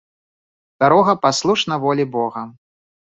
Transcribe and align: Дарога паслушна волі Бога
Дарога 0.83 1.15
паслушна 1.25 1.79
волі 1.85 2.07
Бога 2.17 2.47